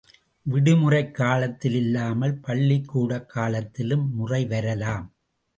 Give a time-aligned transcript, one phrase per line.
[0.45, 5.07] விடுமுறைக் காலத்தில் இல்லாமல் பள்ளிக்கூட காலத்திலும் முறை வரலாம்.